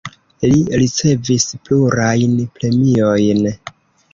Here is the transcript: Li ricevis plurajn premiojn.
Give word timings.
Li 0.45 0.61
ricevis 0.83 1.45
plurajn 1.67 2.35
premiojn. 2.57 3.47